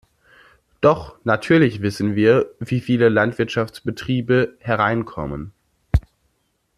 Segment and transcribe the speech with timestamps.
[0.81, 5.53] Doch, natürlich wissen wir, wie viele Landwirtschaftsbetriebe hereinkommen.